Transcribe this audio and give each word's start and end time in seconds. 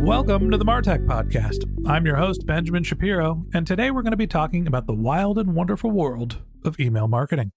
Welcome 0.00 0.50
to 0.50 0.56
the 0.56 0.64
Martech 0.64 1.04
Podcast. 1.04 1.70
I'm 1.86 2.06
your 2.06 2.16
host, 2.16 2.46
Benjamin 2.46 2.82
Shapiro, 2.84 3.44
and 3.52 3.66
today 3.66 3.90
we're 3.90 4.00
going 4.00 4.12
to 4.12 4.16
be 4.16 4.26
talking 4.26 4.66
about 4.66 4.86
the 4.86 4.94
wild 4.94 5.36
and 5.36 5.54
wonderful 5.54 5.90
world 5.90 6.38
of 6.64 6.80
email 6.80 7.06
marketing. 7.06 7.52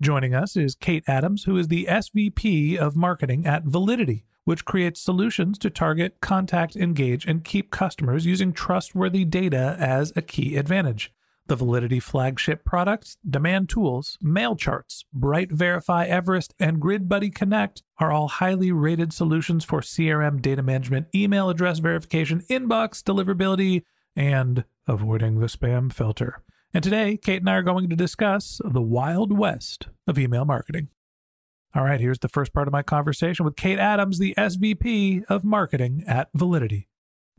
Joining 0.00 0.34
us 0.34 0.56
is 0.56 0.74
Kate 0.74 1.04
Adams, 1.06 1.44
who 1.44 1.58
is 1.58 1.68
the 1.68 1.84
SVP 1.84 2.78
of 2.78 2.96
Marketing 2.96 3.46
at 3.46 3.64
Validity, 3.64 4.24
which 4.44 4.64
creates 4.64 5.02
solutions 5.02 5.58
to 5.58 5.68
target, 5.68 6.22
contact, 6.22 6.74
engage, 6.74 7.26
and 7.26 7.44
keep 7.44 7.70
customers 7.70 8.24
using 8.24 8.54
trustworthy 8.54 9.26
data 9.26 9.76
as 9.78 10.10
a 10.16 10.22
key 10.22 10.56
advantage. 10.56 11.12
The 11.48 11.56
Validity 11.56 11.98
flagship 11.98 12.62
products, 12.66 13.16
Demand 13.28 13.70
Tools, 13.70 14.18
Mail 14.20 14.54
Charts, 14.54 15.06
BriteVerify 15.18 16.06
Everest, 16.06 16.52
and 16.60 16.78
Grid 16.78 17.08
Buddy 17.08 17.30
Connect 17.30 17.82
are 17.96 18.12
all 18.12 18.28
highly 18.28 18.70
rated 18.70 19.14
solutions 19.14 19.64
for 19.64 19.80
CRM 19.80 20.42
data 20.42 20.62
management, 20.62 21.06
email 21.14 21.48
address 21.48 21.78
verification, 21.78 22.42
inbox 22.50 23.02
deliverability, 23.02 23.84
and 24.14 24.64
avoiding 24.86 25.40
the 25.40 25.46
spam 25.46 25.90
filter. 25.90 26.42
And 26.74 26.84
today, 26.84 27.16
Kate 27.16 27.40
and 27.40 27.48
I 27.48 27.54
are 27.54 27.62
going 27.62 27.88
to 27.88 27.96
discuss 27.96 28.60
the 28.62 28.82
wild 28.82 29.32
west 29.32 29.88
of 30.06 30.18
email 30.18 30.44
marketing. 30.44 30.88
All 31.74 31.84
right, 31.84 31.98
here's 31.98 32.18
the 32.18 32.28
first 32.28 32.52
part 32.52 32.68
of 32.68 32.72
my 32.72 32.82
conversation 32.82 33.46
with 33.46 33.56
Kate 33.56 33.78
Adams, 33.78 34.18
the 34.18 34.34
SVP 34.36 35.24
of 35.30 35.44
Marketing 35.44 36.04
at 36.06 36.28
Validity. 36.34 36.88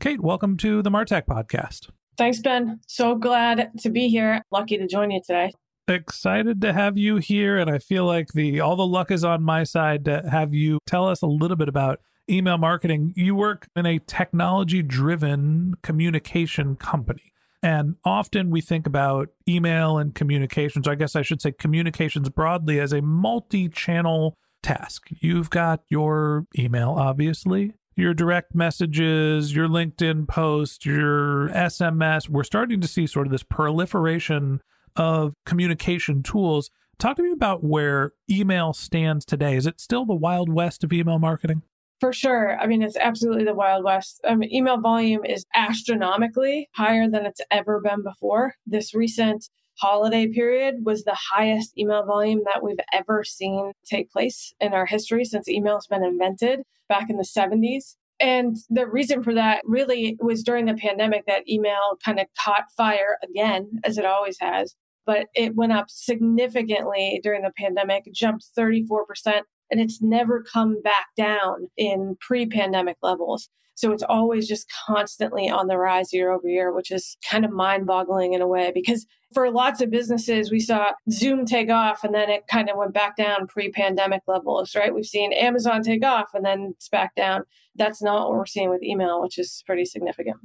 Kate, 0.00 0.20
welcome 0.20 0.56
to 0.56 0.82
the 0.82 0.90
Martech 0.90 1.26
Podcast. 1.26 1.90
Thanks, 2.20 2.38
Ben. 2.38 2.80
So 2.86 3.14
glad 3.14 3.70
to 3.78 3.88
be 3.88 4.10
here. 4.10 4.42
Lucky 4.52 4.76
to 4.76 4.86
join 4.86 5.10
you 5.10 5.22
today. 5.26 5.52
Excited 5.88 6.60
to 6.60 6.74
have 6.74 6.98
you 6.98 7.16
here, 7.16 7.56
and 7.56 7.70
I 7.70 7.78
feel 7.78 8.04
like 8.04 8.28
the 8.34 8.60
all 8.60 8.76
the 8.76 8.86
luck 8.86 9.10
is 9.10 9.24
on 9.24 9.42
my 9.42 9.64
side 9.64 10.04
to 10.04 10.28
have 10.30 10.52
you 10.52 10.80
tell 10.84 11.08
us 11.08 11.22
a 11.22 11.26
little 11.26 11.56
bit 11.56 11.70
about 11.70 11.98
email 12.28 12.58
marketing. 12.58 13.14
You 13.16 13.34
work 13.34 13.68
in 13.74 13.86
a 13.86 14.00
technology-driven 14.00 15.76
communication 15.82 16.76
company. 16.76 17.32
And 17.62 17.96
often 18.04 18.50
we 18.50 18.60
think 18.60 18.86
about 18.86 19.30
email 19.48 19.96
and 19.96 20.14
communications, 20.14 20.86
I 20.86 20.96
guess 20.96 21.16
I 21.16 21.22
should 21.22 21.40
say 21.40 21.52
communications 21.52 22.28
broadly, 22.28 22.78
as 22.80 22.92
a 22.92 23.00
multi 23.00 23.70
channel 23.70 24.36
task. 24.62 25.06
You've 25.08 25.48
got 25.48 25.80
your 25.88 26.44
email, 26.58 26.90
obviously 26.90 27.72
your 28.00 28.14
direct 28.14 28.54
messages, 28.54 29.54
your 29.54 29.68
LinkedIn 29.68 30.26
posts, 30.26 30.84
your 30.86 31.48
SMS. 31.50 32.28
We're 32.28 32.44
starting 32.44 32.80
to 32.80 32.88
see 32.88 33.06
sort 33.06 33.26
of 33.26 33.30
this 33.30 33.42
proliferation 33.42 34.62
of 34.96 35.34
communication 35.44 36.22
tools. 36.22 36.70
Talk 36.98 37.16
to 37.16 37.22
me 37.22 37.32
about 37.32 37.62
where 37.62 38.12
email 38.30 38.72
stands 38.72 39.24
today. 39.24 39.56
Is 39.56 39.66
it 39.66 39.80
still 39.80 40.04
the 40.04 40.14
wild 40.14 40.52
west 40.52 40.82
of 40.82 40.92
email 40.92 41.18
marketing? 41.18 41.62
For 42.00 42.12
sure. 42.14 42.58
I 42.58 42.66
mean, 42.66 42.82
it's 42.82 42.96
absolutely 42.96 43.44
the 43.44 43.54
Wild 43.54 43.84
West. 43.84 44.22
Um, 44.26 44.42
email 44.42 44.80
volume 44.80 45.22
is 45.22 45.44
astronomically 45.54 46.70
higher 46.74 47.10
than 47.10 47.26
it's 47.26 47.42
ever 47.50 47.78
been 47.78 48.02
before. 48.02 48.54
This 48.66 48.94
recent 48.94 49.50
holiday 49.80 50.26
period 50.26 50.84
was 50.84 51.04
the 51.04 51.16
highest 51.32 51.76
email 51.78 52.04
volume 52.04 52.42
that 52.44 52.62
we've 52.62 52.76
ever 52.92 53.24
seen 53.24 53.72
take 53.84 54.10
place 54.10 54.54
in 54.60 54.74
our 54.74 54.86
history 54.86 55.24
since 55.24 55.48
email 55.48 55.76
has 55.76 55.86
been 55.86 56.04
invented 56.04 56.60
back 56.88 57.08
in 57.08 57.16
the 57.16 57.24
70s. 57.24 57.96
And 58.20 58.58
the 58.68 58.86
reason 58.86 59.22
for 59.22 59.32
that 59.34 59.62
really 59.64 60.18
was 60.20 60.42
during 60.42 60.66
the 60.66 60.74
pandemic 60.74 61.24
that 61.26 61.48
email 61.48 61.96
kind 62.04 62.20
of 62.20 62.26
caught 62.38 62.66
fire 62.76 63.16
again, 63.24 63.80
as 63.84 63.96
it 63.96 64.04
always 64.04 64.36
has. 64.40 64.74
But 65.06 65.28
it 65.34 65.56
went 65.56 65.72
up 65.72 65.86
significantly 65.88 67.18
during 67.22 67.42
the 67.42 67.52
pandemic, 67.56 68.04
jumped 68.12 68.44
34%, 68.56 69.40
and 69.70 69.80
it's 69.80 70.02
never 70.02 70.42
come 70.42 70.82
back 70.82 71.06
down 71.16 71.68
in 71.78 72.16
pre 72.20 72.44
pandemic 72.44 72.98
levels. 73.02 73.48
So 73.80 73.92
it's 73.92 74.02
always 74.02 74.46
just 74.46 74.70
constantly 74.86 75.48
on 75.48 75.66
the 75.66 75.78
rise 75.78 76.12
year 76.12 76.30
over 76.30 76.46
year, 76.46 76.70
which 76.70 76.90
is 76.90 77.16
kind 77.28 77.46
of 77.46 77.50
mind 77.50 77.86
boggling 77.86 78.34
in 78.34 78.42
a 78.42 78.46
way 78.46 78.72
because 78.74 79.06
for 79.32 79.50
lots 79.50 79.80
of 79.80 79.90
businesses, 79.90 80.50
we 80.50 80.60
saw 80.60 80.92
Zoom 81.10 81.46
take 81.46 81.70
off 81.70 82.04
and 82.04 82.14
then 82.14 82.28
it 82.28 82.46
kind 82.46 82.68
of 82.68 82.76
went 82.76 82.92
back 82.92 83.16
down 83.16 83.46
pre 83.46 83.70
pandemic 83.70 84.20
levels, 84.26 84.74
right? 84.74 84.94
We've 84.94 85.06
seen 85.06 85.32
Amazon 85.32 85.82
take 85.82 86.04
off 86.04 86.34
and 86.34 86.44
then 86.44 86.74
it's 86.76 86.90
back 86.90 87.14
down. 87.14 87.44
That's 87.74 88.02
not 88.02 88.28
what 88.28 88.36
we're 88.36 88.44
seeing 88.44 88.68
with 88.68 88.82
email, 88.82 89.22
which 89.22 89.38
is 89.38 89.62
pretty 89.66 89.86
significant. 89.86 90.36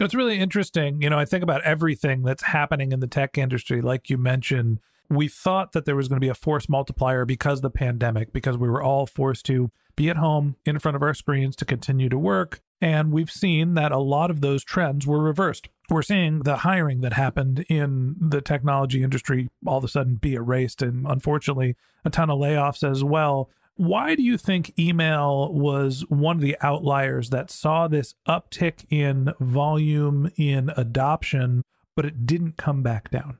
It's 0.00 0.14
really 0.14 0.38
interesting. 0.38 1.02
You 1.02 1.10
know, 1.10 1.18
I 1.18 1.26
think 1.26 1.42
about 1.42 1.60
everything 1.64 2.22
that's 2.22 2.44
happening 2.44 2.92
in 2.92 3.00
the 3.00 3.06
tech 3.06 3.36
industry, 3.36 3.82
like 3.82 4.08
you 4.08 4.16
mentioned. 4.16 4.80
We 5.12 5.28
thought 5.28 5.72
that 5.72 5.84
there 5.84 5.94
was 5.94 6.08
going 6.08 6.16
to 6.16 6.24
be 6.24 6.30
a 6.30 6.34
force 6.34 6.70
multiplier 6.70 7.26
because 7.26 7.58
of 7.58 7.62
the 7.62 7.70
pandemic, 7.70 8.32
because 8.32 8.56
we 8.56 8.68
were 8.68 8.82
all 8.82 9.06
forced 9.06 9.44
to 9.46 9.70
be 9.94 10.08
at 10.08 10.16
home 10.16 10.56
in 10.64 10.78
front 10.78 10.96
of 10.96 11.02
our 11.02 11.12
screens 11.12 11.54
to 11.56 11.66
continue 11.66 12.08
to 12.08 12.16
work. 12.16 12.62
And 12.80 13.12
we've 13.12 13.30
seen 13.30 13.74
that 13.74 13.92
a 13.92 13.98
lot 13.98 14.30
of 14.30 14.40
those 14.40 14.64
trends 14.64 15.06
were 15.06 15.22
reversed. 15.22 15.68
We're 15.90 16.00
seeing 16.00 16.44
the 16.44 16.58
hiring 16.58 17.02
that 17.02 17.12
happened 17.12 17.66
in 17.68 18.16
the 18.18 18.40
technology 18.40 19.02
industry 19.02 19.48
all 19.66 19.76
of 19.76 19.84
a 19.84 19.88
sudden 19.88 20.14
be 20.14 20.32
erased, 20.32 20.80
and 20.80 21.06
unfortunately, 21.06 21.76
a 22.06 22.10
ton 22.10 22.30
of 22.30 22.38
layoffs 22.38 22.82
as 22.82 23.04
well. 23.04 23.50
Why 23.76 24.14
do 24.14 24.22
you 24.22 24.38
think 24.38 24.72
email 24.78 25.52
was 25.52 26.06
one 26.08 26.36
of 26.36 26.42
the 26.42 26.56
outliers 26.62 27.28
that 27.28 27.50
saw 27.50 27.86
this 27.86 28.14
uptick 28.26 28.86
in 28.88 29.34
volume, 29.38 30.30
in 30.36 30.70
adoption, 30.74 31.64
but 31.94 32.06
it 32.06 32.24
didn't 32.24 32.56
come 32.56 32.82
back 32.82 33.10
down? 33.10 33.36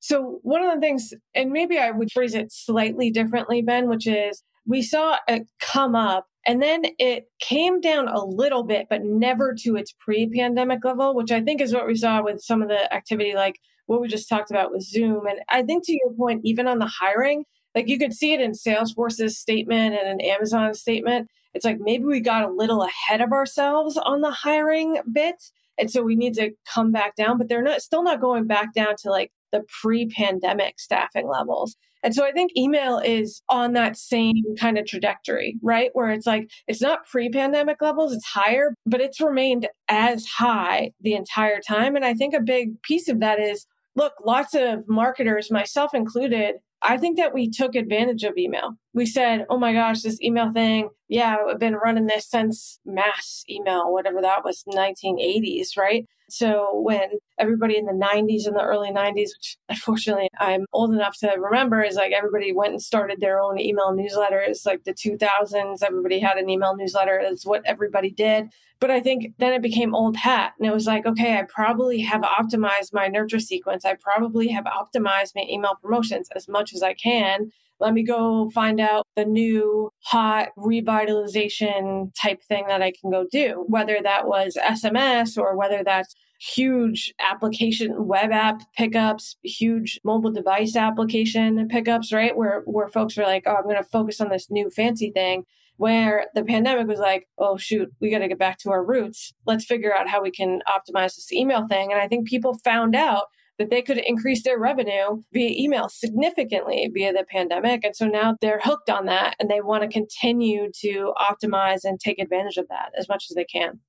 So, 0.00 0.38
one 0.42 0.62
of 0.62 0.74
the 0.74 0.80
things, 0.80 1.12
and 1.34 1.50
maybe 1.50 1.78
I 1.78 1.90
would 1.90 2.12
phrase 2.12 2.34
it 2.34 2.52
slightly 2.52 3.10
differently, 3.10 3.62
Ben, 3.62 3.88
which 3.88 4.06
is 4.06 4.42
we 4.66 4.82
saw 4.82 5.16
it 5.26 5.48
come 5.60 5.94
up 5.94 6.26
and 6.46 6.62
then 6.62 6.82
it 6.98 7.28
came 7.40 7.80
down 7.80 8.08
a 8.08 8.24
little 8.24 8.62
bit, 8.62 8.86
but 8.88 9.04
never 9.04 9.54
to 9.60 9.76
its 9.76 9.92
pre 9.98 10.28
pandemic 10.28 10.84
level, 10.84 11.14
which 11.14 11.30
I 11.30 11.42
think 11.42 11.60
is 11.60 11.74
what 11.74 11.86
we 11.86 11.94
saw 11.94 12.22
with 12.22 12.40
some 12.40 12.62
of 12.62 12.68
the 12.68 12.92
activity, 12.92 13.34
like 13.34 13.58
what 13.86 14.00
we 14.00 14.08
just 14.08 14.28
talked 14.28 14.50
about 14.50 14.70
with 14.70 14.82
Zoom. 14.82 15.26
And 15.26 15.40
I 15.50 15.62
think 15.62 15.84
to 15.84 15.92
your 15.92 16.12
point, 16.14 16.42
even 16.44 16.66
on 16.66 16.78
the 16.78 16.86
hiring, 16.86 17.44
like 17.74 17.88
you 17.88 17.98
could 17.98 18.14
see 18.14 18.32
it 18.32 18.40
in 18.40 18.52
Salesforce's 18.52 19.38
statement 19.38 19.94
and 19.94 20.08
an 20.08 20.20
Amazon 20.20 20.74
statement. 20.74 21.28
It's 21.54 21.64
like 21.64 21.78
maybe 21.80 22.04
we 22.04 22.20
got 22.20 22.44
a 22.44 22.52
little 22.52 22.82
ahead 22.82 23.20
of 23.20 23.32
ourselves 23.32 23.96
on 23.96 24.20
the 24.20 24.30
hiring 24.30 25.00
bit. 25.12 25.36
And 25.78 25.90
so 25.90 26.02
we 26.02 26.16
need 26.16 26.34
to 26.34 26.52
come 26.66 26.92
back 26.92 27.14
down, 27.14 27.38
but 27.38 27.48
they're 27.48 27.62
not 27.62 27.82
still 27.82 28.02
not 28.02 28.20
going 28.20 28.46
back 28.46 28.74
down 28.74 28.96
to 29.02 29.10
like 29.10 29.32
the 29.52 29.62
pre 29.80 30.06
pandemic 30.06 30.78
staffing 30.78 31.28
levels. 31.28 31.76
And 32.02 32.14
so 32.14 32.24
I 32.24 32.30
think 32.30 32.52
email 32.56 32.98
is 32.98 33.42
on 33.48 33.72
that 33.72 33.96
same 33.96 34.44
kind 34.58 34.78
of 34.78 34.86
trajectory, 34.86 35.56
right? 35.62 35.90
Where 35.94 36.10
it's 36.10 36.26
like, 36.26 36.48
it's 36.68 36.80
not 36.80 37.06
pre 37.06 37.28
pandemic 37.28 37.82
levels, 37.82 38.12
it's 38.12 38.26
higher, 38.26 38.74
but 38.86 39.00
it's 39.00 39.20
remained 39.20 39.68
as 39.88 40.24
high 40.26 40.92
the 41.00 41.14
entire 41.14 41.60
time. 41.60 41.96
And 41.96 42.04
I 42.04 42.14
think 42.14 42.34
a 42.34 42.40
big 42.40 42.80
piece 42.82 43.08
of 43.08 43.20
that 43.20 43.40
is 43.40 43.66
look, 43.96 44.12
lots 44.24 44.54
of 44.54 44.84
marketers, 44.88 45.50
myself 45.50 45.92
included, 45.92 46.56
I 46.82 46.96
think 46.96 47.16
that 47.16 47.34
we 47.34 47.50
took 47.50 47.74
advantage 47.74 48.22
of 48.22 48.38
email. 48.38 48.74
We 48.94 49.04
said, 49.04 49.44
oh 49.50 49.58
my 49.58 49.72
gosh, 49.72 50.02
this 50.02 50.20
email 50.22 50.52
thing, 50.52 50.90
yeah, 51.08 51.36
I've 51.50 51.58
been 51.58 51.74
running 51.74 52.06
this 52.06 52.30
since 52.30 52.78
mass 52.86 53.44
email, 53.50 53.92
whatever 53.92 54.22
that 54.22 54.44
was, 54.44 54.62
1980s, 54.72 55.76
right? 55.76 56.06
So 56.30 56.80
when 56.80 57.10
everybody 57.38 57.76
in 57.76 57.86
the 57.86 57.92
90s 57.92 58.46
and 58.46 58.54
the 58.54 58.62
early 58.62 58.90
90s, 58.90 59.30
which 59.36 59.56
unfortunately 59.68 60.28
I'm 60.38 60.66
old 60.72 60.92
enough 60.92 61.16
to 61.18 61.28
remember, 61.38 61.82
is 61.82 61.96
like 61.96 62.12
everybody 62.12 62.52
went 62.52 62.72
and 62.72 62.82
started 62.82 63.20
their 63.20 63.40
own 63.40 63.58
email 63.58 63.92
newsletters. 63.92 64.66
Like 64.66 64.84
the 64.84 64.94
2000s, 64.94 65.82
everybody 65.82 66.20
had 66.20 66.36
an 66.36 66.50
email 66.50 66.76
newsletter. 66.76 67.20
That's 67.22 67.46
what 67.46 67.62
everybody 67.64 68.10
did. 68.10 68.48
But 68.80 68.90
I 68.90 69.00
think 69.00 69.34
then 69.38 69.52
it 69.52 69.62
became 69.62 69.94
old 69.94 70.16
hat. 70.16 70.52
And 70.58 70.68
it 70.68 70.74
was 70.74 70.86
like, 70.86 71.04
okay, 71.06 71.36
I 71.36 71.42
probably 71.42 72.00
have 72.00 72.22
optimized 72.22 72.92
my 72.92 73.08
nurture 73.08 73.40
sequence. 73.40 73.84
I 73.84 73.94
probably 73.94 74.48
have 74.48 74.64
optimized 74.64 75.32
my 75.34 75.44
email 75.48 75.76
promotions 75.82 76.28
as 76.36 76.46
much 76.46 76.72
as 76.72 76.82
I 76.82 76.94
can. 76.94 77.50
Let 77.80 77.94
me 77.94 78.02
go 78.02 78.50
find 78.50 78.80
out 78.80 79.06
the 79.16 79.24
new 79.24 79.90
hot 80.04 80.48
revitalization 80.58 82.10
type 82.20 82.42
thing 82.42 82.66
that 82.68 82.82
I 82.82 82.92
can 83.00 83.10
go 83.10 83.26
do, 83.30 83.64
whether 83.68 83.98
that 84.02 84.26
was 84.26 84.56
SMS 84.62 85.38
or 85.38 85.56
whether 85.56 85.82
that's 85.84 86.14
huge 86.40 87.12
application 87.20 88.06
web 88.06 88.30
app 88.30 88.62
pickups, 88.76 89.36
huge 89.42 90.00
mobile 90.04 90.30
device 90.30 90.76
application 90.76 91.68
pickups, 91.68 92.12
right? 92.12 92.36
Where 92.36 92.62
where 92.64 92.88
folks 92.88 93.18
are 93.18 93.24
like, 93.24 93.44
oh, 93.46 93.56
I'm 93.56 93.68
to 93.68 93.82
focus 93.82 94.20
on 94.20 94.28
this 94.30 94.50
new 94.50 94.70
fancy 94.70 95.10
thing 95.10 95.44
where 95.78 96.26
the 96.34 96.44
pandemic 96.44 96.88
was 96.88 96.98
like, 96.98 97.28
oh, 97.38 97.56
shoot, 97.56 97.88
we 98.00 98.10
got 98.10 98.18
to 98.18 98.28
get 98.28 98.38
back 98.38 98.58
to 98.58 98.70
our 98.70 98.84
roots. 98.84 99.32
Let's 99.46 99.64
figure 99.64 99.94
out 99.94 100.08
how 100.08 100.20
we 100.20 100.32
can 100.32 100.60
optimize 100.66 101.14
this 101.14 101.32
email 101.32 101.66
thing. 101.68 101.92
And 101.92 102.00
I 102.00 102.08
think 102.08 102.28
people 102.28 102.58
found 102.64 102.96
out 102.96 103.26
that 103.58 103.70
they 103.70 103.82
could 103.82 103.98
increase 103.98 104.44
their 104.44 104.58
revenue 104.58 105.22
via 105.32 105.50
email 105.50 105.88
significantly 105.88 106.90
via 106.92 107.12
the 107.12 107.24
pandemic. 107.30 107.84
And 107.84 107.94
so 107.94 108.06
now 108.06 108.36
they're 108.40 108.60
hooked 108.62 108.88
on 108.88 109.06
that 109.06 109.34
and 109.38 109.50
they 109.50 109.60
want 109.60 109.82
to 109.82 109.88
continue 109.88 110.70
to 110.80 111.12
optimize 111.18 111.80
and 111.84 111.98
take 111.98 112.18
advantage 112.18 112.56
of 112.56 112.68
that 112.68 112.92
as 112.96 113.08
much 113.08 113.26
as 113.30 113.34
they 113.34 113.44
can. 113.44 113.80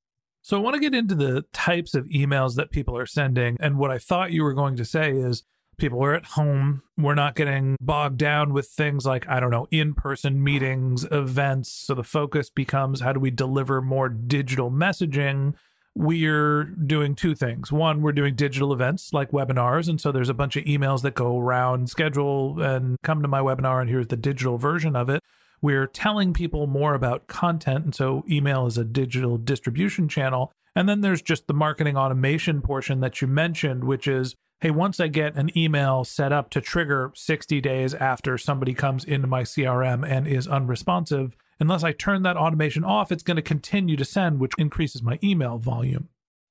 So 0.42 0.57
I 0.57 0.62
want 0.62 0.75
to 0.75 0.80
get 0.80 0.95
into 0.95 1.16
the 1.16 1.45
types 1.54 1.94
of 1.94 2.06
emails 2.06 2.56
that 2.56 2.71
people 2.71 2.98
are 2.98 3.06
sending. 3.06 3.57
And 3.60 3.77
what 3.77 3.92
I 3.92 4.00
thought 4.00 4.31
you 4.31 4.44
were 4.44 4.54
going 4.54 4.75
to 4.77 4.86
say 4.86 5.12
is 5.12 5.44
people 5.77 6.04
are 6.04 6.13
at 6.13 6.25
home. 6.25 6.81
We're 6.98 7.16
not 7.16 7.36
getting 7.36 7.77
bogged 7.80 8.18
down 8.18 8.54
with 8.54 8.68
things 8.68 9.06
like, 9.06 9.27
I 9.27 9.39
don't 9.39 9.51
know, 9.51 9.68
in 9.71 9.94
person 9.94 10.44
meetings, 10.44 11.06
events. 11.12 11.71
So 11.71 11.94
the 11.94 12.04
focus 12.04 12.50
becomes 12.50 13.01
how 13.01 13.13
do 13.13 13.19
we 13.19 13.31
deliver 13.31 13.81
more 13.81 14.10
digital 14.10 14.71
messaging? 14.71 15.54
We're 15.96 16.64
doing 16.64 17.16
two 17.16 17.36
things. 17.36 17.72
One, 17.72 18.02
we're 18.02 18.12
doing 18.12 18.36
digital 18.36 18.72
events 18.72 19.12
like 19.12 19.32
webinars. 19.32 19.90
And 19.90 20.00
so 20.00 20.12
there's 20.12 20.30
a 20.30 20.34
bunch 20.34 20.56
of 20.56 20.64
emails 20.64 21.02
that 21.02 21.16
go 21.16 21.38
around, 21.38 21.90
schedule 21.90 22.62
and 22.62 22.98
come 23.04 23.22
to 23.22 23.28
my 23.28 23.42
webinar, 23.42 23.82
and 23.82 23.90
here's 23.90 24.08
the 24.08 24.18
digital 24.18 24.58
version 24.58 24.96
of 24.96 25.10
it. 25.10 25.22
We're 25.62 25.88
telling 25.88 26.34
people 26.34 26.68
more 26.68 26.94
about 26.94 27.28
content. 27.28 27.86
And 27.86 27.96
so 27.96 28.24
email 28.30 28.66
is 28.66 28.78
a 28.78 28.86
digital 28.86 29.38
distribution 29.38 30.08
channel. 30.08 30.54
And 30.76 30.88
then 30.88 31.02
there's 31.02 31.22
just 31.22 31.48
the 31.48 31.54
marketing 31.54 31.98
automation 31.98 32.62
portion 32.62 33.02
that 33.02 33.22
you 33.22 33.28
mentioned, 33.28 33.84
which 33.84 34.08
is 34.08 34.36
hey, 34.62 34.72
once 34.72 35.00
I 35.00 35.08
get 35.08 35.36
an 35.36 35.58
email 35.58 36.04
set 36.04 36.34
up 36.34 36.50
to 36.50 36.62
trigger 36.62 37.12
60 37.16 37.62
days 37.62 37.94
after 37.94 38.38
somebody 38.38 38.74
comes 38.74 39.06
into 39.06 39.28
my 39.28 39.44
CRM 39.44 40.06
and 40.06 40.28
is 40.28 40.48
unresponsive, 40.48 41.36
unless 41.60 41.84
I 41.84 41.92
turn 41.92 42.24
that 42.24 42.38
automation 42.38 42.84
off, 42.84 43.12
it's 43.12 43.24
going 43.24 43.38
to 43.38 43.42
continue 43.42 43.96
to 43.98 44.06
send, 44.06 44.40
which 44.40 44.54
increases 44.58 45.04
my 45.04 45.20
email 45.24 45.58
volume. 45.58 46.10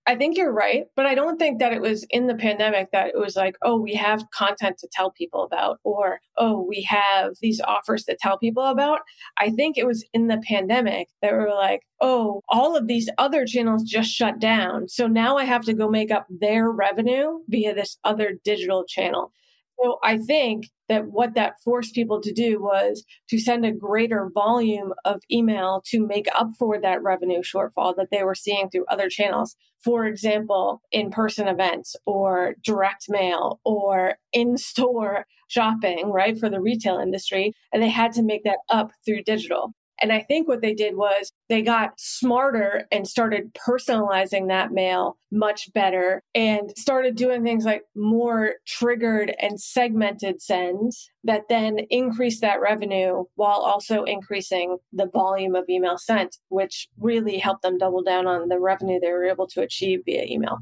I 0.09 0.17
think 0.17 0.39
you're 0.39 0.55
right, 0.55 0.87
but 0.97 1.05
I 1.05 1.15
don't 1.15 1.37
think 1.37 1.59
that 1.59 1.75
it 1.75 1.83
was 1.83 2.07
in 2.09 2.29
the 2.29 2.35
pandemic 2.35 2.93
that 2.93 3.09
it 3.09 3.19
was 3.19 3.37
like, 3.37 3.57
oh, 3.61 3.79
we 3.79 3.93
have 3.93 4.25
content 4.31 4.79
to 4.79 4.89
tell 4.91 5.11
people 5.11 5.45
about, 5.45 5.81
or 5.85 6.21
oh, 6.39 6.65
we 6.67 6.81
have 6.89 7.35
these 7.43 7.61
offers 7.61 8.05
to 8.05 8.17
tell 8.19 8.39
people 8.39 8.65
about. 8.65 9.01
I 9.37 9.51
think 9.51 9.77
it 9.77 9.87
was 9.87 10.07
in 10.15 10.29
the 10.29 10.43
pandemic 10.49 11.09
that 11.21 11.33
we 11.33 11.39
were 11.39 11.51
like, 11.51 11.83
oh, 12.01 12.41
all 12.49 12.75
of 12.75 12.87
these 12.87 13.11
other 13.19 13.45
channels 13.45 13.83
just 13.83 14.09
shut 14.09 14.39
down. 14.39 14.89
So 14.89 15.09
now 15.09 15.37
I 15.37 15.45
have 15.45 15.65
to 15.67 15.75
go 15.75 15.91
make 15.91 16.11
up 16.11 16.27
their 16.31 16.71
revenue 16.71 17.41
via 17.47 17.75
this 17.75 17.99
other 18.03 18.39
digital 18.43 18.87
channel. 18.87 19.35
So 19.81 19.99
I 20.03 20.19
think 20.19 20.69
that 20.89 21.07
what 21.09 21.35
that 21.35 21.55
forced 21.63 21.95
people 21.95 22.21
to 22.21 22.33
do 22.33 22.61
was 22.61 23.05
to 23.31 23.39
send 23.39 23.65
a 23.65 23.73
greater 23.73 24.31
volume 24.35 24.93
of 25.05 25.21
email 25.31 25.83
to 25.87 26.05
make 26.07 26.27
up 26.35 26.49
for 26.59 26.81
that 26.81 27.03
revenue 27.03 27.43
shortfall 27.43 27.95
that 27.97 28.09
they 28.11 28.25
were 28.25 28.35
seeing 28.35 28.69
through 28.71 28.87
other 28.89 29.09
channels. 29.09 29.55
For 29.85 30.07
example, 30.07 30.81
in 30.91 31.11
person 31.11 31.47
events 31.47 31.95
or 32.07 32.57
direct 32.65 33.07
mail 33.09 33.61
or 33.65 34.17
in 34.33 34.57
store 34.57 35.27
shopping, 35.49 36.11
right, 36.11 36.39
for 36.39 36.51
the 36.51 36.61
retail 36.61 36.99
industry. 36.99 37.53
And 37.73 37.83
they 37.83 37.89
had 37.89 38.13
to 38.13 38.23
make 38.23 38.45
that 38.45 38.59
up 38.71 38.91
through 39.07 39.23
digital. 39.23 39.75
And 40.01 40.13
I 40.13 40.21
think 40.21 40.49
what 40.49 40.63
they 40.63 40.75
did 40.75 40.97
was 40.97 41.33
they 41.49 41.63
got 41.63 41.99
smarter 41.99 42.87
and 42.93 43.07
started 43.07 43.55
personalizing 43.55 44.49
that 44.49 44.73
mail 44.73 45.19
much 45.31 45.73
better 45.73 46.23
and 46.35 46.73
started 46.77 47.17
doing 47.17 47.43
things 47.43 47.65
like 47.65 47.83
more 47.95 48.55
triggered 48.67 49.35
and 49.41 49.61
segmented 49.61 50.41
sends 50.41 51.11
that 51.25 51.43
then 51.49 51.79
increased 51.91 52.41
that 52.41 52.61
revenue 52.61 53.25
while 53.35 53.61
also 53.61 54.05
increasing 54.05 54.79
the 54.93 55.07
volume 55.07 55.55
of 55.55 55.65
email 55.69 55.99
sent, 55.99 56.37
which 56.49 56.89
really 56.99 57.39
helped 57.39 57.63
them 57.63 57.79
double 57.79 58.03
down 58.03 58.27
on 58.27 58.49
the 58.49 58.61
revenue 58.61 58.99
they 59.01 59.13
were 59.13 59.27
able 59.27 59.47
to 59.47 59.61
achieve 59.61 60.01
via 60.05 60.25
email. 60.25 60.59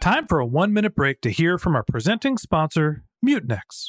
Time 0.00 0.26
for 0.26 0.38
a 0.38 0.46
one 0.46 0.72
minute 0.72 0.94
break 0.94 1.20
to 1.20 1.30
hear 1.30 1.58
from 1.58 1.76
our 1.76 1.84
presenting 1.84 2.38
sponsor, 2.38 3.04
Mutinex. 3.24 3.88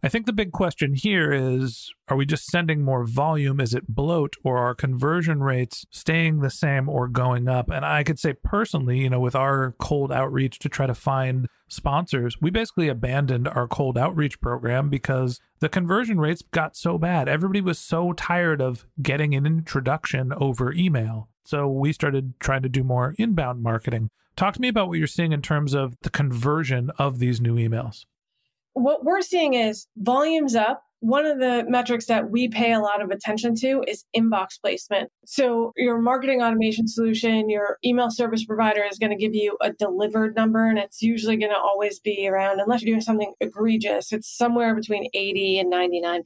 I 0.00 0.08
think 0.08 0.26
the 0.26 0.32
big 0.32 0.52
question 0.52 0.94
here 0.94 1.32
is 1.32 1.92
are 2.06 2.16
we 2.16 2.24
just 2.24 2.46
sending 2.46 2.84
more 2.84 3.04
volume? 3.04 3.60
Is 3.60 3.74
it 3.74 3.88
bloat 3.88 4.36
or 4.44 4.56
are 4.58 4.72
conversion 4.72 5.42
rates 5.42 5.86
staying 5.90 6.38
the 6.38 6.50
same 6.50 6.88
or 6.88 7.08
going 7.08 7.48
up? 7.48 7.68
And 7.68 7.84
I 7.84 8.04
could 8.04 8.20
say 8.20 8.34
personally, 8.34 8.98
you 8.98 9.10
know, 9.10 9.18
with 9.18 9.34
our 9.34 9.74
cold 9.80 10.12
outreach 10.12 10.60
to 10.60 10.68
try 10.68 10.86
to 10.86 10.94
find 10.94 11.48
sponsors, 11.68 12.40
we 12.40 12.50
basically 12.50 12.86
abandoned 12.86 13.48
our 13.48 13.66
cold 13.66 13.98
outreach 13.98 14.40
program 14.40 14.88
because 14.88 15.40
the 15.58 15.68
conversion 15.68 16.20
rates 16.20 16.44
got 16.52 16.76
so 16.76 16.96
bad. 16.96 17.28
Everybody 17.28 17.60
was 17.60 17.80
so 17.80 18.12
tired 18.12 18.62
of 18.62 18.86
getting 19.02 19.34
an 19.34 19.46
introduction 19.46 20.32
over 20.36 20.72
email. 20.72 21.28
So 21.44 21.66
we 21.66 21.92
started 21.92 22.34
trying 22.38 22.62
to 22.62 22.68
do 22.68 22.84
more 22.84 23.16
inbound 23.18 23.64
marketing. 23.64 24.10
Talk 24.36 24.54
to 24.54 24.60
me 24.60 24.68
about 24.68 24.86
what 24.86 24.98
you're 24.98 25.08
seeing 25.08 25.32
in 25.32 25.42
terms 25.42 25.74
of 25.74 25.96
the 26.02 26.10
conversion 26.10 26.90
of 26.98 27.18
these 27.18 27.40
new 27.40 27.56
emails 27.56 28.04
what 28.78 29.04
we're 29.04 29.22
seeing 29.22 29.54
is 29.54 29.86
volumes 29.96 30.54
up. 30.54 30.82
One 31.00 31.26
of 31.26 31.38
the 31.38 31.64
metrics 31.68 32.06
that 32.06 32.28
we 32.28 32.48
pay 32.48 32.72
a 32.72 32.80
lot 32.80 33.00
of 33.00 33.10
attention 33.10 33.54
to 33.56 33.84
is 33.86 34.04
inbox 34.16 34.60
placement. 34.60 35.10
So, 35.24 35.72
your 35.76 36.00
marketing 36.00 36.42
automation 36.42 36.88
solution, 36.88 37.48
your 37.48 37.78
email 37.84 38.10
service 38.10 38.44
provider 38.44 38.82
is 38.82 38.98
going 38.98 39.12
to 39.12 39.16
give 39.16 39.32
you 39.32 39.56
a 39.60 39.72
delivered 39.72 40.34
number, 40.34 40.68
and 40.68 40.76
it's 40.76 41.00
usually 41.00 41.36
going 41.36 41.52
to 41.52 41.56
always 41.58 42.00
be 42.00 42.26
around, 42.26 42.58
unless 42.58 42.82
you're 42.82 42.92
doing 42.92 43.00
something 43.00 43.32
egregious, 43.40 44.12
it's 44.12 44.28
somewhere 44.36 44.74
between 44.74 45.08
80 45.14 45.60
and 45.60 45.72
99%, 45.72 46.22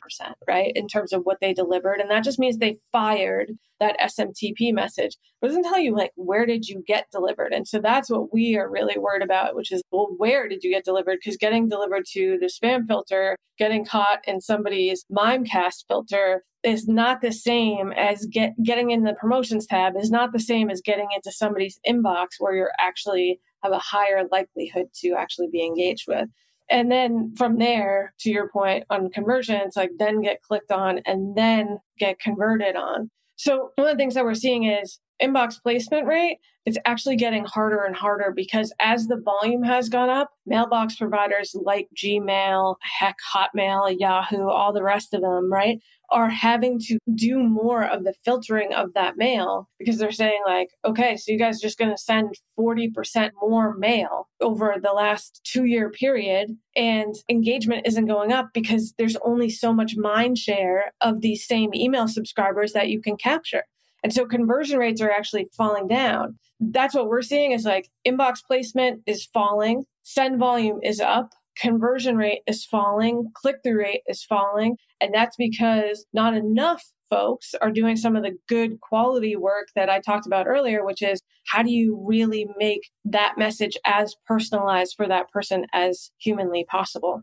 right? 0.49 0.73
In 0.75 0.89
terms 0.89 1.13
of 1.13 1.21
what 1.25 1.41
they 1.43 1.53
delivered. 1.53 2.01
And 2.01 2.11
that 2.11 2.25
just 2.25 2.39
means 2.39 2.57
they 2.57 2.79
fired 2.93 3.51
that 3.83 3.99
SMTP 4.01 4.73
message. 4.73 5.17
Doesn't 5.43 5.65
tell 5.65 5.79
you 5.79 5.95
like 5.95 6.13
where 6.15 6.47
did 6.47 6.69
you 6.69 6.83
get 6.87 7.07
delivered. 7.11 7.53
And 7.53 7.67
so 7.67 7.81
that's 7.81 8.09
what 8.09 8.33
we 8.33 8.57
are 8.57 8.71
really 8.71 8.97
worried 8.97 9.23
about, 9.23 9.57
which 9.57 9.73
is 9.73 9.83
well, 9.91 10.09
where 10.17 10.49
did 10.49 10.63
you 10.63 10.71
get 10.71 10.85
delivered? 10.85 11.19
Because 11.23 11.37
getting 11.37 11.69
delivered 11.69 12.05
to 12.13 12.39
the 12.41 12.47
spam 12.47 12.87
filter, 12.87 13.37
getting 13.59 13.85
caught 13.85 14.21
in 14.27 14.41
somebody's 14.41 15.05
Mimecast 15.11 15.85
filter 15.89 16.45
is 16.63 16.87
not 16.87 17.21
the 17.23 17.33
same 17.33 17.93
as 17.93 18.27
get 18.27 18.53
getting 18.63 18.91
in 18.91 19.03
the 19.03 19.15
promotions 19.15 19.67
tab 19.67 19.95
is 19.97 20.11
not 20.11 20.33
the 20.33 20.39
same 20.39 20.71
as 20.71 20.81
getting 20.81 21.09
into 21.15 21.33
somebody's 21.33 21.81
inbox 21.89 22.29
where 22.39 22.55
you're 22.55 22.71
actually 22.79 23.41
have 23.65 23.73
a 23.73 23.79
higher 23.79 24.23
likelihood 24.31 24.87
to 24.95 25.15
actually 25.15 25.49
be 25.51 25.65
engaged 25.65 26.05
with. 26.07 26.29
And 26.71 26.91
then 26.91 27.35
from 27.37 27.59
there, 27.59 28.15
to 28.21 28.31
your 28.31 28.49
point 28.49 28.85
on 28.89 29.11
conversions, 29.11 29.77
like 29.77 29.91
then 29.99 30.23
get 30.23 30.43
clicked 30.43 30.71
on 30.71 31.01
and 31.05 31.37
then 31.37 31.79
get 31.99 32.19
converted 32.19 32.77
on. 32.77 33.11
So 33.43 33.73
one 33.75 33.89
of 33.89 33.95
the 33.95 33.97
things 33.97 34.15
that 34.15 34.23
we're 34.23 34.35
seeing 34.35 34.63
is 34.63 35.01
inbox 35.23 35.63
placement 35.63 36.07
rate, 36.07 36.39
it's 36.65 36.79
actually 36.85 37.17
getting 37.17 37.45
harder 37.45 37.83
and 37.83 37.97
harder 37.97 38.33
because 38.35 38.73
as 38.81 39.07
the 39.07 39.17
volume 39.17 39.63
has 39.63 39.89
gone 39.89 40.11
up, 40.11 40.31
mailbox 40.47 40.97
providers 40.97 41.57
like 41.61 41.89
Gmail, 41.97 42.77
heck, 42.81 43.17
Hotmail, 43.35 43.95
Yahoo, 43.99 44.49
all 44.49 44.73
the 44.73 44.83
rest 44.83 45.13
of 45.13 45.23
them, 45.23 45.53
right, 45.53 45.81
are 46.11 46.29
having 46.29 46.79
to 46.79 46.99
do 47.15 47.39
more 47.39 47.85
of 47.85 48.05
the 48.05 48.15
filtering 48.25 48.73
of 48.75 48.93
that 48.95 49.17
mail 49.17 49.69
because 49.79 49.99
they're 49.99 50.13
saying, 50.13 50.41
like, 50.47 50.69
okay, 50.85 51.17
so 51.17 51.33
you 51.33 51.39
guys 51.39 51.57
are 51.57 51.67
just 51.67 51.79
going 51.79 51.91
to 51.91 51.97
send 51.97 52.35
40% 52.59 53.31
more 53.41 53.75
mail 53.77 54.29
over 54.41 54.77
the 54.81 54.93
last 54.93 55.41
two 55.45 55.65
year 55.65 55.91
period, 55.91 56.57
and 56.77 57.15
engagement 57.29 57.87
isn't 57.87 58.07
going 58.07 58.31
up 58.31 58.51
because 58.53 58.95
there's 58.99 59.17
only 59.25 59.49
so 59.49 59.73
much 59.73 59.97
mind 59.97 60.39
share 60.39 60.93
of 61.01 61.23
these 61.23 61.47
same 61.47 61.75
email 61.75 62.07
subscribers 62.07 62.73
that 62.73 62.89
you 62.89 63.01
can 63.01 63.17
capture. 63.17 63.65
And 64.03 64.13
so 64.13 64.27
conversion 64.27 64.79
rates 64.79 65.01
are 65.01 65.11
actually 65.11 65.49
falling 65.57 65.87
down. 65.87 66.39
That's 66.61 66.95
what 66.95 67.09
we're 67.09 67.23
seeing 67.23 67.53
is 67.53 67.65
like 67.65 67.89
inbox 68.07 68.39
placement 68.45 69.03
is 69.07 69.27
falling, 69.33 69.85
send 70.03 70.39
volume 70.39 70.81
is 70.83 71.01
up, 71.01 71.31
conversion 71.57 72.17
rate 72.17 72.43
is 72.47 72.65
falling, 72.65 73.31
click 73.35 73.57
through 73.63 73.79
rate 73.79 74.03
is 74.07 74.25
falling. 74.25 74.77
And 75.01 75.13
that's 75.15 75.37
because 75.37 76.07
not 76.13 76.35
enough 76.35 76.85
folks 77.11 77.55
are 77.61 77.71
doing 77.71 77.97
some 77.97 78.17
of 78.17 78.23
the 78.23 78.37
good 78.49 78.81
quality 78.81 79.37
work 79.37 79.69
that 79.77 79.91
I 79.91 80.01
talked 80.01 80.27
about 80.27 80.47
earlier, 80.47 80.85
which 80.85 81.03
is 81.03 81.21
how 81.47 81.63
do 81.63 81.71
you 81.71 82.03
really 82.07 82.47
make 82.57 82.81
that 83.05 83.35
message 83.37 83.77
as 83.85 84.15
personalized 84.27 84.95
for 84.97 85.07
that 85.09 85.29
person 85.31 85.67
as 85.75 86.11
humanly 86.19 86.65
possible? 86.65 87.23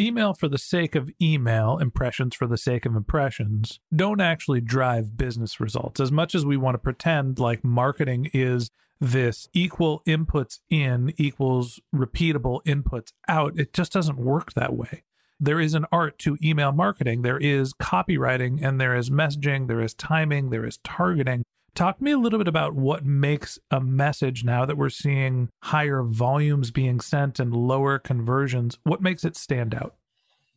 Email 0.00 0.34
for 0.34 0.48
the 0.48 0.58
sake 0.58 0.94
of 0.94 1.10
email, 1.20 1.78
impressions 1.78 2.34
for 2.34 2.46
the 2.46 2.58
sake 2.58 2.86
of 2.86 2.96
impressions, 2.96 3.80
don't 3.94 4.20
actually 4.20 4.60
drive 4.60 5.16
business 5.16 5.60
results. 5.60 6.00
As 6.00 6.12
much 6.12 6.34
as 6.34 6.44
we 6.44 6.56
want 6.56 6.74
to 6.74 6.78
pretend 6.78 7.38
like 7.38 7.64
marketing 7.64 8.30
is 8.32 8.70
this 9.00 9.48
equal 9.52 10.02
inputs 10.06 10.60
in 10.70 11.12
equals 11.16 11.80
repeatable 11.94 12.62
inputs 12.64 13.12
out, 13.28 13.58
it 13.58 13.72
just 13.72 13.92
doesn't 13.92 14.18
work 14.18 14.54
that 14.54 14.74
way. 14.74 15.02
There 15.40 15.60
is 15.60 15.74
an 15.74 15.86
art 15.90 16.18
to 16.20 16.38
email 16.42 16.72
marketing. 16.72 17.22
There 17.22 17.38
is 17.38 17.74
copywriting 17.74 18.64
and 18.64 18.80
there 18.80 18.96
is 18.96 19.10
messaging, 19.10 19.68
there 19.68 19.80
is 19.80 19.94
timing, 19.94 20.50
there 20.50 20.64
is 20.64 20.78
targeting. 20.84 21.44
Talk 21.74 21.98
to 21.98 22.04
me 22.04 22.12
a 22.12 22.18
little 22.18 22.38
bit 22.38 22.46
about 22.46 22.74
what 22.74 23.04
makes 23.04 23.58
a 23.68 23.80
message 23.80 24.44
now 24.44 24.64
that 24.64 24.76
we're 24.76 24.88
seeing 24.88 25.48
higher 25.64 26.04
volumes 26.04 26.70
being 26.70 27.00
sent 27.00 27.40
and 27.40 27.54
lower 27.54 27.98
conversions. 27.98 28.78
What 28.84 29.02
makes 29.02 29.24
it 29.24 29.36
stand 29.36 29.74
out? 29.74 29.96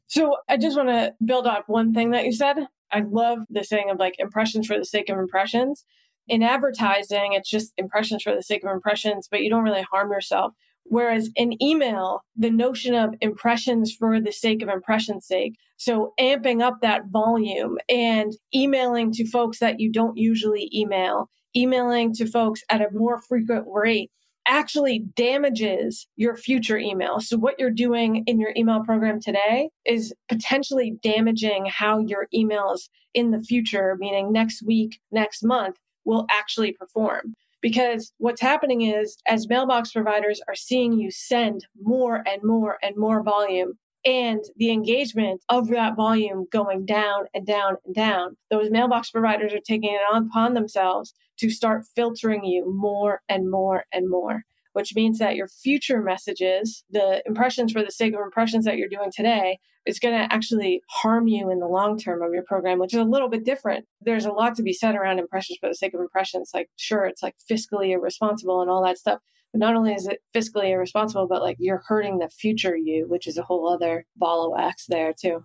So 0.05 0.37
I 0.47 0.57
just 0.57 0.77
want 0.77 0.89
to 0.89 1.15
build 1.25 1.47
on 1.47 1.63
one 1.65 1.91
thing 1.93 2.11
that 2.11 2.25
you 2.25 2.31
said. 2.31 2.57
I 2.91 2.99
love 2.99 3.39
the 3.49 3.63
saying 3.63 3.89
of 3.89 3.97
like 3.97 4.15
impressions 4.19 4.67
for 4.67 4.77
the 4.77 4.85
sake 4.85 5.09
of 5.09 5.17
impressions. 5.17 5.85
In 6.27 6.43
advertising, 6.43 7.33
it's 7.33 7.49
just 7.49 7.73
impressions 7.77 8.21
for 8.21 8.35
the 8.35 8.43
sake 8.43 8.63
of 8.63 8.69
impressions, 8.69 9.27
but 9.29 9.41
you 9.41 9.49
don't 9.49 9.63
really 9.63 9.85
harm 9.89 10.11
yourself. 10.11 10.53
Whereas 10.89 11.29
in 11.35 11.61
email, 11.61 12.23
the 12.35 12.49
notion 12.49 12.95
of 12.95 13.15
impressions 13.21 13.93
for 13.93 14.19
the 14.21 14.31
sake 14.31 14.61
of 14.61 14.69
impression's 14.69 15.27
sake. 15.27 15.55
So 15.77 16.13
amping 16.19 16.61
up 16.61 16.77
that 16.81 17.07
volume 17.09 17.77
and 17.89 18.33
emailing 18.55 19.11
to 19.13 19.29
folks 19.29 19.59
that 19.59 19.79
you 19.79 19.91
don't 19.91 20.17
usually 20.17 20.69
email, 20.73 21.29
emailing 21.55 22.13
to 22.15 22.25
folks 22.25 22.63
at 22.69 22.81
a 22.81 22.91
more 22.91 23.21
frequent 23.21 23.65
rate 23.67 24.11
actually 24.47 24.99
damages 25.15 26.07
your 26.15 26.35
future 26.35 26.77
email. 26.77 27.19
So 27.19 27.37
what 27.37 27.55
you're 27.59 27.69
doing 27.69 28.23
in 28.27 28.39
your 28.39 28.53
email 28.55 28.81
program 28.83 29.19
today 29.19 29.69
is 29.85 30.13
potentially 30.29 30.95
damaging 31.03 31.65
how 31.65 31.99
your 31.99 32.27
emails 32.33 32.87
in 33.13 33.31
the 33.31 33.41
future, 33.41 33.97
meaning 33.99 34.31
next 34.31 34.63
week, 34.65 34.99
next 35.11 35.43
month, 35.43 35.75
will 36.05 36.25
actually 36.31 36.71
perform. 36.71 37.33
Because 37.61 38.13
what's 38.17 38.41
happening 38.41 38.81
is, 38.81 39.17
as 39.27 39.49
mailbox 39.49 39.91
providers 39.91 40.41
are 40.47 40.55
seeing 40.55 40.93
you 40.93 41.11
send 41.11 41.65
more 41.81 42.23
and 42.27 42.41
more 42.43 42.77
and 42.83 42.95
more 42.95 43.23
volume, 43.23 43.77
and 44.05 44.41
the 44.55 44.71
engagement 44.71 45.43
of 45.49 45.67
that 45.69 45.95
volume 45.95 46.47
going 46.51 46.85
down 46.85 47.25
and 47.33 47.45
down 47.45 47.75
and 47.85 47.95
down, 47.95 48.37
those 48.49 48.69
mailbox 48.69 49.09
providers 49.09 49.53
are 49.53 49.59
taking 49.59 49.93
it 49.93 50.01
on 50.13 50.27
upon 50.27 50.53
themselves 50.53 51.13
to 51.39 51.49
start 51.49 51.85
filtering 51.95 52.45
you 52.45 52.73
more 52.73 53.21
and 53.27 53.49
more 53.49 53.85
and 53.91 54.09
more 54.09 54.43
which 54.77 54.93
means 54.93 55.17
that 55.17 55.35
your 55.35 55.47
future 55.47 56.03
messages, 56.03 56.83
the 56.91 57.23
impressions 57.25 57.71
for 57.71 57.81
the 57.81 57.89
sake 57.89 58.13
of 58.13 58.19
impressions 58.19 58.63
that 58.63 58.77
you're 58.77 58.87
doing 58.87 59.09
today, 59.11 59.57
is 59.87 59.97
going 59.97 60.13
to 60.13 60.31
actually 60.31 60.83
harm 60.87 61.27
you 61.27 61.49
in 61.49 61.57
the 61.57 61.65
long 61.65 61.97
term 61.97 62.21
of 62.21 62.31
your 62.31 62.43
program, 62.43 62.77
which 62.77 62.93
is 62.93 62.99
a 62.99 63.03
little 63.03 63.27
bit 63.27 63.43
different. 63.43 63.87
There's 64.01 64.27
a 64.27 64.31
lot 64.31 64.53
to 64.57 64.61
be 64.61 64.73
said 64.73 64.93
around 64.93 65.17
impressions 65.17 65.57
for 65.59 65.67
the 65.67 65.73
sake 65.73 65.95
of 65.95 65.99
impressions. 65.99 66.51
Like, 66.53 66.69
sure, 66.75 67.05
it's 67.05 67.23
like 67.23 67.33
fiscally 67.51 67.89
irresponsible 67.89 68.61
and 68.61 68.69
all 68.69 68.83
that 68.83 68.99
stuff. 68.99 69.19
But 69.51 69.61
not 69.61 69.75
only 69.75 69.93
is 69.93 70.05
it 70.05 70.19
fiscally 70.35 70.69
irresponsible, 70.69 71.27
but 71.27 71.41
like 71.41 71.57
you're 71.57 71.81
hurting 71.87 72.19
the 72.19 72.29
future 72.29 72.77
you, 72.77 73.07
which 73.09 73.25
is 73.25 73.39
a 73.39 73.43
whole 73.43 73.67
other 73.67 74.05
ball 74.15 74.45
of 74.45 74.51
wax 74.51 74.85
there, 74.85 75.11
too. 75.19 75.43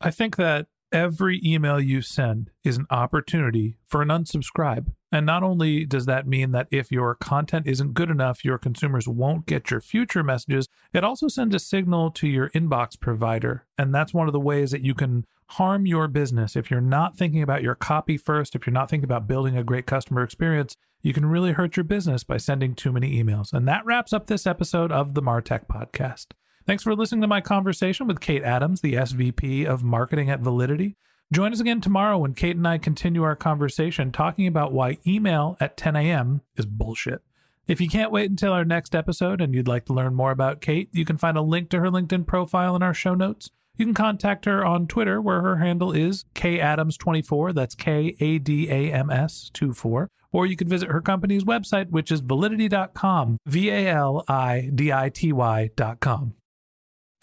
I 0.00 0.10
think 0.10 0.36
that 0.36 0.68
every 0.90 1.38
email 1.44 1.78
you 1.78 2.00
send 2.00 2.50
is 2.64 2.78
an 2.78 2.86
opportunity 2.88 3.76
for 3.86 4.00
an 4.00 4.08
unsubscribe. 4.08 4.86
And 5.14 5.24
not 5.24 5.44
only 5.44 5.84
does 5.84 6.06
that 6.06 6.26
mean 6.26 6.50
that 6.50 6.66
if 6.72 6.90
your 6.90 7.14
content 7.14 7.68
isn't 7.68 7.94
good 7.94 8.10
enough, 8.10 8.44
your 8.44 8.58
consumers 8.58 9.06
won't 9.06 9.46
get 9.46 9.70
your 9.70 9.80
future 9.80 10.24
messages, 10.24 10.66
it 10.92 11.04
also 11.04 11.28
sends 11.28 11.54
a 11.54 11.60
signal 11.60 12.10
to 12.10 12.26
your 12.26 12.50
inbox 12.50 12.98
provider. 12.98 13.64
And 13.78 13.94
that's 13.94 14.12
one 14.12 14.26
of 14.26 14.32
the 14.32 14.40
ways 14.40 14.72
that 14.72 14.80
you 14.80 14.92
can 14.92 15.24
harm 15.50 15.86
your 15.86 16.08
business. 16.08 16.56
If 16.56 16.68
you're 16.68 16.80
not 16.80 17.16
thinking 17.16 17.42
about 17.42 17.62
your 17.62 17.76
copy 17.76 18.16
first, 18.16 18.56
if 18.56 18.66
you're 18.66 18.74
not 18.74 18.90
thinking 18.90 19.04
about 19.04 19.28
building 19.28 19.56
a 19.56 19.62
great 19.62 19.86
customer 19.86 20.24
experience, 20.24 20.76
you 21.00 21.12
can 21.12 21.26
really 21.26 21.52
hurt 21.52 21.76
your 21.76 21.84
business 21.84 22.24
by 22.24 22.38
sending 22.38 22.74
too 22.74 22.90
many 22.90 23.22
emails. 23.22 23.52
And 23.52 23.68
that 23.68 23.86
wraps 23.86 24.12
up 24.12 24.26
this 24.26 24.48
episode 24.48 24.90
of 24.90 25.14
the 25.14 25.22
Martech 25.22 25.68
Podcast. 25.68 26.32
Thanks 26.66 26.82
for 26.82 26.96
listening 26.96 27.20
to 27.20 27.28
my 27.28 27.40
conversation 27.40 28.08
with 28.08 28.18
Kate 28.18 28.42
Adams, 28.42 28.80
the 28.80 28.94
SVP 28.94 29.64
of 29.64 29.84
Marketing 29.84 30.28
at 30.28 30.40
Validity. 30.40 30.96
Join 31.32 31.52
us 31.52 31.60
again 31.60 31.80
tomorrow 31.80 32.18
when 32.18 32.34
Kate 32.34 32.54
and 32.56 32.68
I 32.68 32.78
continue 32.78 33.22
our 33.22 33.34
conversation 33.34 34.12
talking 34.12 34.46
about 34.46 34.72
why 34.72 34.98
email 35.06 35.56
at 35.58 35.76
10 35.76 35.96
a.m. 35.96 36.42
is 36.56 36.66
bullshit. 36.66 37.22
If 37.66 37.80
you 37.80 37.88
can't 37.88 38.12
wait 38.12 38.30
until 38.30 38.52
our 38.52 38.64
next 38.64 38.94
episode 38.94 39.40
and 39.40 39.54
you'd 39.54 39.66
like 39.66 39.86
to 39.86 39.94
learn 39.94 40.14
more 40.14 40.30
about 40.30 40.60
Kate, 40.60 40.90
you 40.92 41.04
can 41.04 41.16
find 41.16 41.36
a 41.36 41.42
link 41.42 41.70
to 41.70 41.80
her 41.80 41.88
LinkedIn 41.88 42.26
profile 42.26 42.76
in 42.76 42.82
our 42.82 42.94
show 42.94 43.14
notes. 43.14 43.50
You 43.76 43.86
can 43.86 43.94
contact 43.94 44.44
her 44.44 44.64
on 44.64 44.86
Twitter, 44.86 45.20
where 45.20 45.40
her 45.40 45.56
handle 45.56 45.90
is 45.90 46.26
kadams24. 46.34 47.54
That's 47.54 47.74
K 47.74 48.14
A 48.20 48.38
D 48.38 48.70
A 48.70 48.92
M 48.92 49.10
S 49.10 49.50
24. 49.54 50.10
Or 50.30 50.46
you 50.46 50.56
can 50.56 50.68
visit 50.68 50.90
her 50.90 51.00
company's 51.00 51.44
website, 51.44 51.90
which 51.90 52.12
is 52.12 52.20
validity.com, 52.20 53.38
V 53.46 53.70
A 53.70 53.88
L 53.88 54.24
I 54.28 54.70
D 54.72 54.92
I 54.92 55.08
T 55.08 55.32
Y.com. 55.32 56.34